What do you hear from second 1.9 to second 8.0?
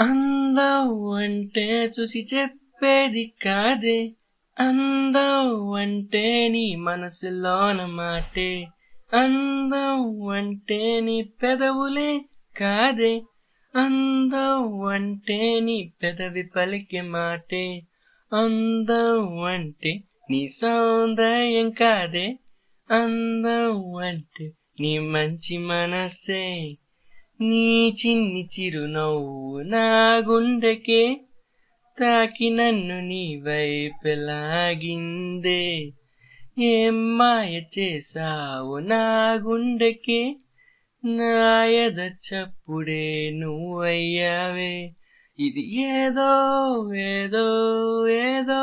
చూసి చెప్పేది కాదే. అందం అంటే నీ మనసులోన